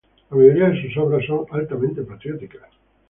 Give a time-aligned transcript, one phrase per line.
[0.31, 2.67] La mayoría de sus obras son altamente patrióticas.